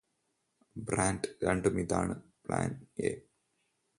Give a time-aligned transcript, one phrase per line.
[0.75, 2.15] brand രണ്ടും ഇതാണ്
[2.45, 2.69] plan
[2.99, 3.11] A